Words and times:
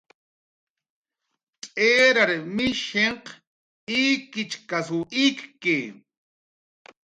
Tz'irar 1.61 2.31
mishinhq 2.55 3.25
ikichkasw 4.01 4.99
ikki 5.25 5.77